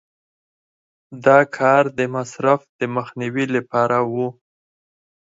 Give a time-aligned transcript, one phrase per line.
[1.25, 4.13] دا کار د مصرف د مخنیوي لپاره و.